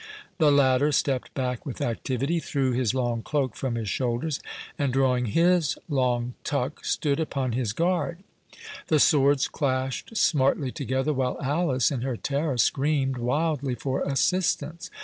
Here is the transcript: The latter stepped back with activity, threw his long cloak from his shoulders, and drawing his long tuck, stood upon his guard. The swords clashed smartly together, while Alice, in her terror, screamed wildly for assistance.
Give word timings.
The 0.39 0.51
latter 0.51 0.91
stepped 0.91 1.31
back 1.35 1.63
with 1.63 1.79
activity, 1.79 2.39
threw 2.39 2.71
his 2.71 2.95
long 2.95 3.21
cloak 3.21 3.55
from 3.55 3.75
his 3.75 3.87
shoulders, 3.87 4.39
and 4.75 4.91
drawing 4.91 5.27
his 5.27 5.77
long 5.87 6.33
tuck, 6.43 6.83
stood 6.83 7.19
upon 7.19 7.51
his 7.51 7.71
guard. 7.71 8.23
The 8.87 8.99
swords 8.99 9.47
clashed 9.47 10.17
smartly 10.17 10.71
together, 10.71 11.13
while 11.13 11.37
Alice, 11.39 11.91
in 11.91 12.01
her 12.01 12.17
terror, 12.17 12.57
screamed 12.57 13.17
wildly 13.17 13.75
for 13.75 14.01
assistance. 14.01 14.89